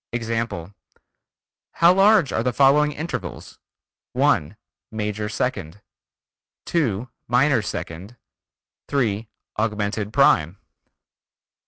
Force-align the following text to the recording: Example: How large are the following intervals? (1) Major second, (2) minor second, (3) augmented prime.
Example: 0.11 0.73
How 1.73 1.93
large 1.93 2.33
are 2.33 2.41
the 2.41 2.51
following 2.51 2.91
intervals? 2.91 3.59
(1) 4.13 4.57
Major 4.91 5.29
second, 5.29 5.79
(2) 6.65 7.07
minor 7.27 7.61
second, 7.61 8.17
(3) 8.87 9.29
augmented 9.59 10.11
prime. 10.11 10.57